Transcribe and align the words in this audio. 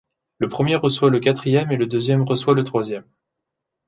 Le 0.39 0.49
premier 0.49 0.77
reçoit 0.77 1.11
le 1.11 1.19
quatrième 1.19 1.71
et 1.71 1.77
le 1.77 1.85
deuxième 1.85 2.23
reçoit 2.23 2.55
le 2.55 2.63
troisième. 2.63 3.05